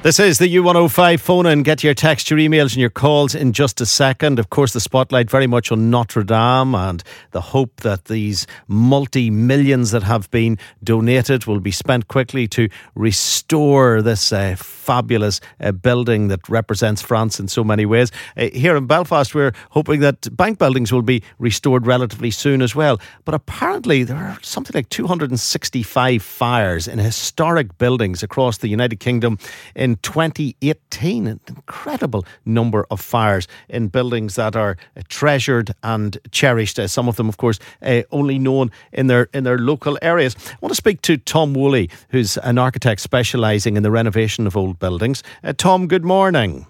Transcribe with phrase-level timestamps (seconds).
[0.00, 3.52] This is the U105 phone and get your text, your emails, and your calls in
[3.52, 4.38] just a second.
[4.38, 7.02] Of course, the spotlight very much on Notre Dame and
[7.32, 12.68] the hope that these multi millions that have been donated will be spent quickly to
[12.94, 18.12] restore this uh, fabulous uh, building that represents France in so many ways.
[18.36, 22.72] Uh, here in Belfast, we're hoping that bank buildings will be restored relatively soon as
[22.72, 23.00] well.
[23.24, 29.38] But apparently, there are something like 265 fires in historic buildings across the United Kingdom
[29.74, 31.26] in 2018.
[31.26, 36.78] An incredible number of fires in buildings that are uh, treasured and cherished.
[36.78, 40.36] Uh, some of them, of course, uh, only known in their in their local areas.
[40.50, 44.56] I want to speak to Tom Woolley, who's an architect specialising in the renovation of
[44.56, 45.22] old buildings.
[45.42, 46.66] Uh, Tom, good morning.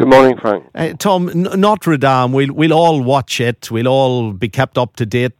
[0.00, 0.64] Good morning, Frank.
[0.74, 3.70] Uh, Tom, N- Notre Dame, we'll, we'll all watch it.
[3.70, 5.38] We'll all be kept up to date.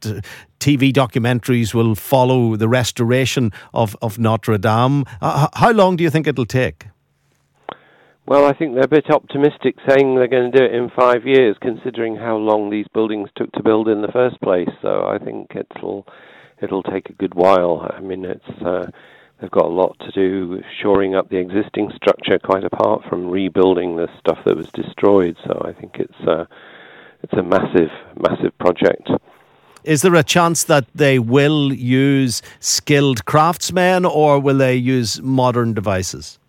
[0.59, 5.05] TV documentaries will follow the restoration of, of Notre Dame.
[5.19, 6.85] Uh, how long do you think it'll take?
[8.31, 11.25] Well, I think they're a bit optimistic saying they're going to do it in five
[11.25, 14.69] years, considering how long these buildings took to build in the first place.
[14.81, 16.07] So I think it'll
[16.61, 17.85] it'll take a good while.
[17.93, 18.85] I mean, it's uh,
[19.41, 23.97] they've got a lot to do shoring up the existing structure, quite apart from rebuilding
[23.97, 25.35] the stuff that was destroyed.
[25.45, 26.45] So I think it's uh,
[27.23, 29.09] it's a massive, massive project.
[29.83, 35.73] Is there a chance that they will use skilled craftsmen, or will they use modern
[35.73, 36.39] devices?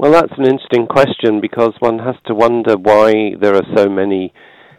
[0.00, 4.32] Well, that's an interesting question because one has to wonder why there are so many,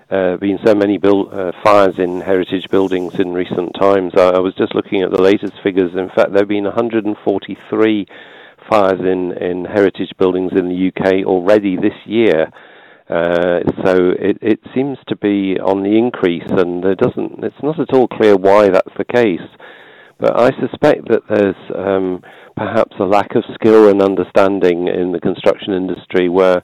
[0.09, 4.13] uh, been so many build, uh, fires in heritage buildings in recent times.
[4.17, 5.91] I, I, was just looking at the latest figures.
[5.93, 8.07] In fact, there have been 143
[8.67, 12.51] fires in, in heritage buildings in the UK already this year.
[13.07, 17.43] Uh, so it, it seems to be on the increase, and it doesn't.
[17.43, 19.47] It's not at all clear why that's the case.
[20.21, 22.21] But I suspect that there's um,
[22.55, 26.61] perhaps a lack of skill and understanding in the construction industry where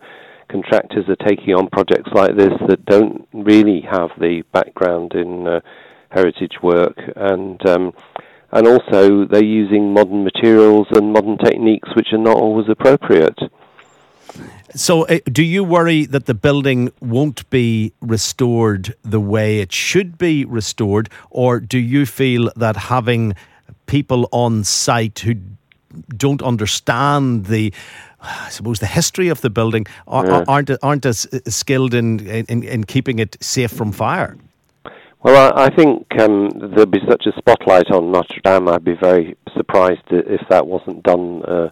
[0.48, 5.60] contractors are taking on projects like this that don't really have the background in uh,
[6.12, 7.94] heritage work and um,
[8.52, 13.40] and also they're using modern materials and modern techniques which are not always appropriate.
[14.76, 20.18] So, uh, do you worry that the building won't be restored the way it should
[20.18, 23.34] be restored, or do you feel that having
[23.86, 25.36] people on site who
[26.16, 27.74] don't understand the
[28.20, 30.44] I suppose the history of the building yeah.
[30.48, 34.38] aren't aren't as skilled in, in in keeping it safe from fire.
[35.24, 38.68] Well, I, I think um, there'd be such a spotlight on Notre Dame.
[38.70, 41.70] I'd be very surprised if that wasn't done uh,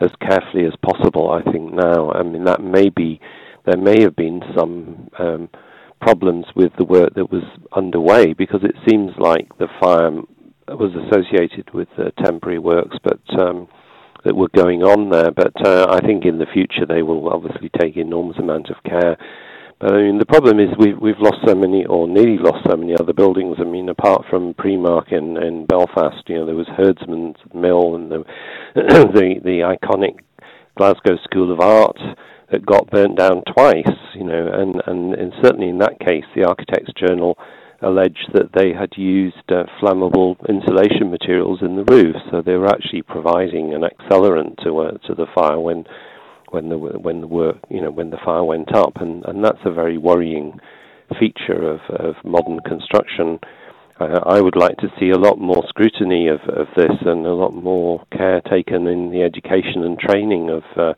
[0.00, 1.30] as carefully as possible.
[1.30, 2.10] I think now.
[2.10, 3.20] I mean, that may be
[3.64, 5.48] there may have been some um,
[6.00, 7.44] problems with the work that was
[7.76, 10.10] underway because it seems like the fire
[10.68, 13.68] was associated with uh, temporary works, but um,
[14.24, 15.30] that were going on there.
[15.30, 19.16] But uh, I think in the future they will obviously take enormous amount of care.
[19.82, 22.94] I mean, the problem is we've we've lost so many, or nearly lost so many
[22.94, 23.56] other buildings.
[23.58, 28.10] I mean, apart from Primark in, in Belfast, you know, there was Herdsman's Mill and
[28.10, 28.24] the
[28.74, 30.20] the the iconic
[30.76, 31.98] Glasgow School of Art
[32.52, 33.90] that got burnt down twice.
[34.14, 37.36] You know, and and, and certainly in that case, the Architects Journal
[37.82, 42.68] alleged that they had used uh, flammable insulation materials in the roof, so they were
[42.68, 45.84] actually providing an accelerant to uh, to the fire when
[46.52, 49.64] when the when the work you know when the fire went up, and and that's
[49.64, 50.60] a very worrying
[51.18, 53.38] feature of of modern construction.
[54.00, 57.34] Uh, I would like to see a lot more scrutiny of, of this and a
[57.34, 60.94] lot more care taken in the education and training of uh,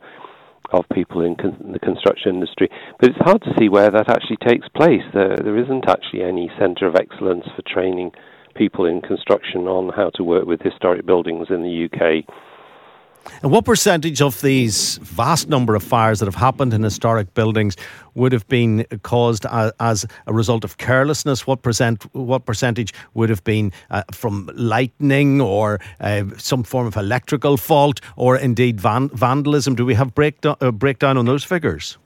[0.71, 2.69] of people in con- the construction industry.
[2.99, 5.03] But it's hard to see where that actually takes place.
[5.13, 8.11] There, there isn't actually any centre of excellence for training
[8.55, 12.25] people in construction on how to work with historic buildings in the UK.
[13.41, 17.75] And what percentage of these vast number of fires that have happened in historic buildings
[18.13, 19.45] would have been caused
[19.79, 21.45] as, a result of carelessness?
[21.45, 22.03] What percent?
[22.13, 27.99] What percentage would have been uh, from lightning or uh, some form of electrical fault,
[28.15, 29.75] or indeed van- vandalism?
[29.75, 31.97] Do we have uh, breakdown on those figures?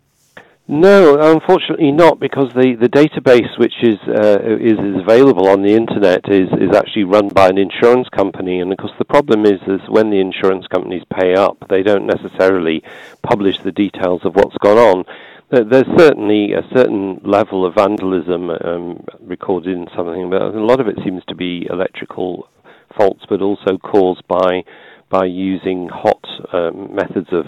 [0.72, 5.74] No, unfortunately not, because the, the database which is, uh, is is available on the
[5.74, 9.60] internet is is actually run by an insurance company, and of course the problem is
[9.66, 12.84] is when the insurance companies pay up, they don't necessarily
[13.24, 15.06] publish the details of what's gone on.
[15.50, 20.88] There's certainly a certain level of vandalism um, recorded in something, but a lot of
[20.88, 22.48] it seems to be electrical
[22.96, 24.64] faults, but also caused by
[25.10, 26.24] by using hot
[26.54, 27.48] um, methods of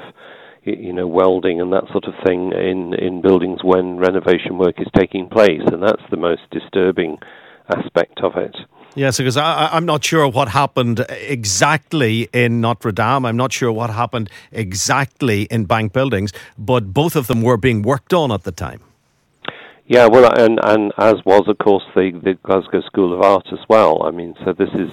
[0.64, 4.88] you know, welding and that sort of thing in, in buildings when renovation work is
[4.96, 7.18] taking place, and that's the most disturbing
[7.76, 8.56] aspect of it.
[8.94, 13.26] Yes, because I, am not sure what happened exactly in Notre Dame.
[13.26, 17.84] I'm not sure what happened exactly in bank buildings, but both of them were being
[17.84, 18.82] worked on at the time.
[19.92, 23.60] Yeah, well, and and as was, of course, the the Glasgow School of Art as
[23.68, 24.04] well.
[24.06, 24.90] I mean, so this is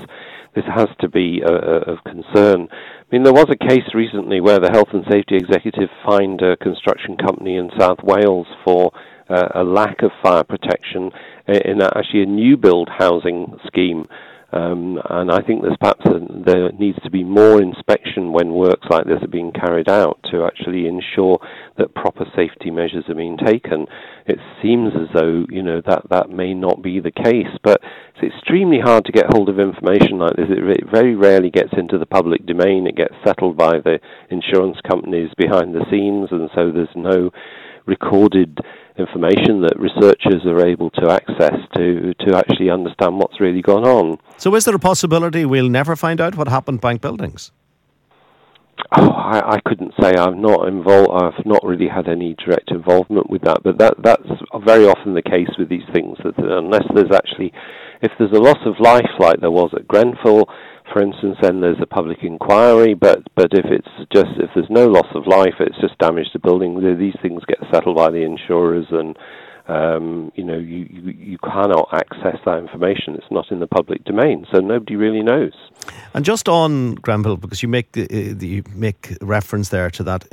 [0.56, 2.66] this has to be uh, uh, of concern.
[2.72, 6.56] I mean, there was a case recently where the health and safety executive fined a
[6.56, 8.90] construction company in South Wales for
[9.30, 11.12] uh, a lack of fire protection
[11.46, 14.04] in actually a new build housing scheme
[14.50, 18.86] um, and I think there's perhaps a, there needs to be more inspection when works
[18.88, 21.38] like this are being carried out to actually ensure
[21.76, 23.86] that proper safety measures are being taken.
[24.26, 27.82] It seems as though you know that that may not be the case, but
[28.16, 30.48] it's extremely hard to get hold of information like this.
[30.48, 32.86] It, it very rarely gets into the public domain.
[32.86, 33.98] It gets settled by the
[34.30, 37.30] insurance companies behind the scenes, and so there's no
[37.86, 38.58] recorded
[38.98, 44.18] information that researchers are able to access to to actually understand what's really gone on.
[44.36, 47.52] So, is there a possibility we'll never find out what happened to bank buildings?
[48.96, 50.14] Oh, I, I couldn't say.
[50.16, 51.10] I'm not involved.
[51.12, 53.62] I've not really had any direct involvement with that.
[53.62, 54.28] But that that's
[54.64, 56.16] very often the case with these things.
[56.24, 57.52] That unless there's actually,
[58.00, 60.48] if there's a loss of life like there was at Grenfell,
[60.93, 62.94] for instance, then there's a public inquiry.
[62.94, 66.38] But but if it's just if there's no loss of life, it's just damage to
[66.38, 66.81] building.
[66.99, 69.17] These things get settled by the insurers, and
[69.69, 73.14] um, you know you, you you cannot access that information.
[73.14, 75.52] It's not in the public domain, so nobody really knows.
[76.14, 80.26] And just on Grenfell, because you make the, uh, you make reference there to that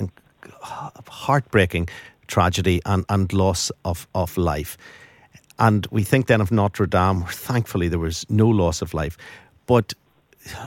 [1.07, 1.89] heartbreaking
[2.27, 4.77] tragedy and, and loss of, of life.
[5.57, 9.17] And we think then of Notre Dame, where thankfully there was no loss of life.
[9.67, 9.93] But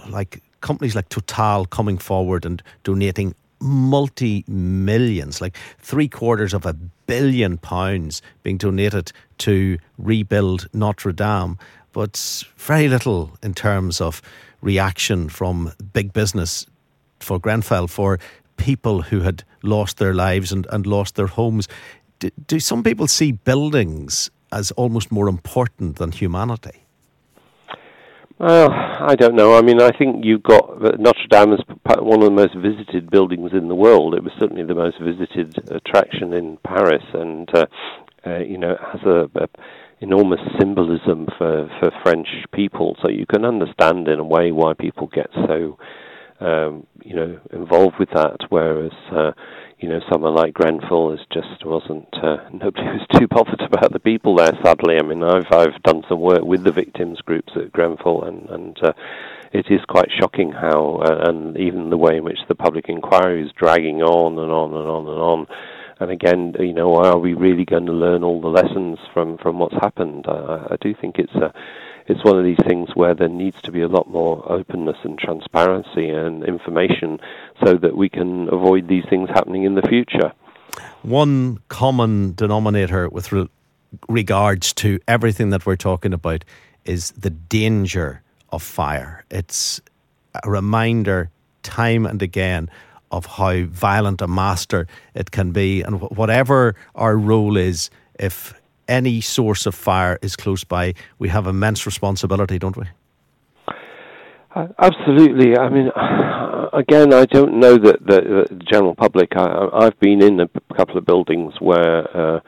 [0.09, 6.75] like companies like Total coming forward and donating multi millions, like three quarters of a
[7.07, 11.59] billion pounds being donated to rebuild Notre Dame,
[11.93, 14.23] but very little in terms of
[14.61, 16.67] reaction from big business
[17.21, 18.19] for Grenfell, for
[18.57, 21.69] people who had lost their lives and, and lost their homes.
[22.19, 26.85] Do, do some people see buildings as almost more important than humanity?
[28.39, 29.57] Well, I don't know.
[29.59, 31.61] I mean, I think you've got Notre Dame is
[31.99, 34.15] one of the most visited buildings in the world.
[34.15, 37.67] It was certainly the most visited attraction in Paris, and uh,
[38.25, 39.49] uh, you know, it has a, a
[40.01, 42.97] enormous symbolism for for French people.
[43.03, 45.77] So you can understand in a way why people get so
[46.41, 48.37] um, you know involved with that.
[48.51, 49.33] Whereas uh,
[49.81, 52.09] you know, someone like Grenfell is just wasn't.
[52.13, 54.53] Uh, nobody was too bothered about the people there.
[54.65, 58.49] Sadly, I mean, I've I've done some work with the victims groups at Grenfell, and
[58.51, 58.93] and uh,
[59.53, 63.45] it is quite shocking how, uh, and even the way in which the public inquiry
[63.45, 65.47] is dragging on and on and on and on.
[66.01, 69.59] And again, you know, are we really going to learn all the lessons from from
[69.59, 70.27] what's happened?
[70.29, 71.53] I, I do think it's a
[72.09, 75.19] it's one of these things where there needs to be a lot more openness and
[75.19, 77.21] transparency and information
[77.65, 80.33] so that we can avoid these things happening in the future.
[81.03, 83.49] One common denominator with re-
[84.09, 86.45] regards to everything that we're talking about
[86.85, 89.25] is the danger of fire.
[89.31, 89.81] It's
[90.43, 91.31] a reminder
[91.63, 92.71] time and again
[93.11, 98.55] of how violent a master it can be, and whatever our role is, if
[98.89, 102.85] any source of fire is close by, we have immense responsibility, don't we?
[104.55, 105.57] Uh, absolutely.
[105.57, 105.89] I mean,
[106.73, 109.33] again, I don't know that the, general public.
[109.37, 112.41] I, have been in a couple of buildings where uh,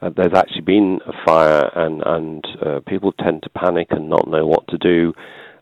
[0.00, 4.28] uh, there's actually been a fire, and and uh, people tend to panic and not
[4.28, 5.12] know what to do,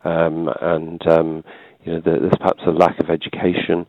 [0.05, 1.45] um, and um,
[1.85, 3.87] you know, there's perhaps a lack of education.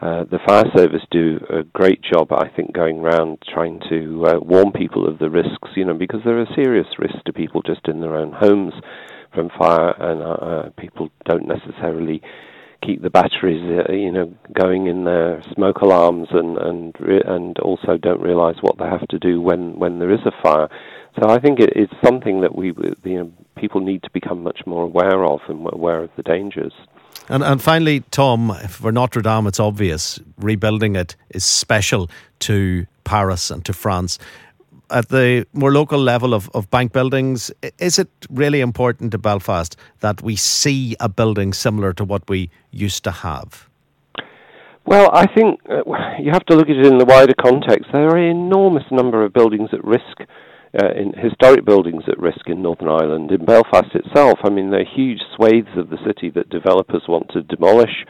[0.00, 4.38] Uh, the fire service do a great job, I think, going around trying to uh,
[4.40, 7.88] warn people of the risks, you know, because there are serious risks to people just
[7.88, 8.74] in their own homes
[9.34, 12.22] from fire, and uh, uh people don't necessarily
[12.82, 17.58] keep the batteries, uh, you know, going in their smoke alarms, and and re- and
[17.58, 20.68] also don't realise what they have to do when when there is a fire.
[21.20, 24.60] So I think it, it's something that we, you know, people need to become much
[24.64, 26.72] more aware of and aware of the dangers.
[27.28, 32.08] And, and finally, Tom, for Notre Dame, it's obvious rebuilding it is special
[32.40, 34.18] to Paris and to France.
[34.90, 39.76] At the more local level of, of bank buildings, is it really important to Belfast
[40.00, 43.68] that we see a building similar to what we used to have?
[44.86, 45.82] Well, I think uh,
[46.18, 47.90] you have to look at it in the wider context.
[47.92, 50.22] There are an enormous number of buildings at risk
[50.80, 53.30] uh, in historic buildings at risk in Northern Ireland.
[53.30, 57.30] In Belfast itself, I mean, there are huge swathes of the city that developers want
[57.32, 58.04] to demolish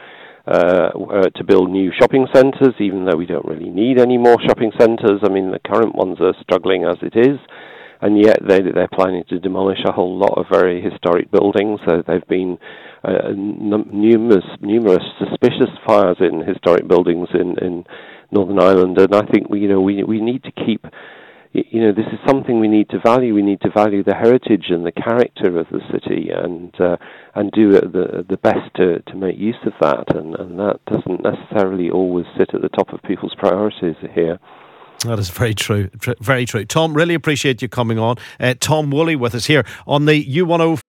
[0.47, 4.37] uh, uh, to build new shopping centres, even though we don't really need any more
[4.47, 5.21] shopping centres.
[5.23, 7.39] I mean, the current ones are struggling as it is.
[8.01, 11.81] And yet they, they're planning to demolish a whole lot of very historic buildings.
[11.85, 12.57] So they've been
[13.03, 17.83] uh, n- numerous, numerous suspicious fires in historic buildings in, in
[18.31, 20.85] Northern Ireland, and I think we, you know, we we need to keep
[21.51, 23.33] you know, this is something we need to value.
[23.33, 26.97] We need to value the heritage and the character of the city, and uh,
[27.33, 30.15] and do the the best to, to make use of that.
[30.15, 34.39] And, and that doesn't necessarily always sit at the top of people's priorities here.
[35.05, 35.89] That is very true.
[36.19, 36.65] Very true.
[36.65, 38.17] Tom, really appreciate you coming on.
[38.39, 40.81] Uh, Tom Woolley with us here on the U10.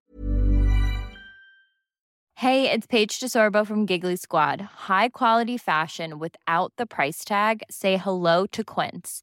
[2.35, 4.63] Hey, it's Paige DeSorbo from Giggly Squad.
[4.89, 7.63] High quality fashion without the price tag?
[7.71, 9.23] Say hello to Quince.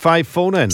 [0.00, 0.70] Five phone in.